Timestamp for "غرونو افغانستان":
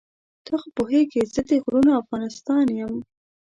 1.63-2.65